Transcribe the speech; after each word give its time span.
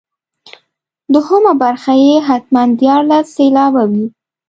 دوهمه 1.13 1.53
برخه 1.63 1.93
یې 2.05 2.15
حتما 2.27 2.63
دیارلس 2.79 3.25
سېلابه 3.35 3.83
وي. 3.91 4.05